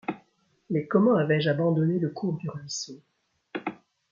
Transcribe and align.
Mais 0.71 0.87
comment 0.87 1.13
avais-je 1.15 1.47
abandonné 1.51 1.99
le 1.99 2.09
cours 2.09 2.33
du 2.37 2.49
ruisseau? 2.49 2.99